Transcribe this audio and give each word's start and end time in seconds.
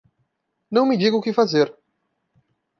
Não 0.71 0.83
me 0.83 0.97
diga 0.97 1.15
o 1.15 1.21
que 1.21 1.31
fazer! 1.31 1.71